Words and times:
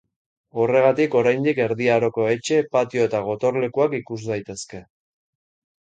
Horregatik 0.61 1.17
oraindik 1.19 1.61
erdi 1.67 1.91
aroko 1.97 2.27
etxe, 2.37 2.59
patio 2.79 3.07
eta 3.11 3.23
gotorlekuak 3.31 3.97
ikus 4.03 4.21
daitezke. 4.33 4.87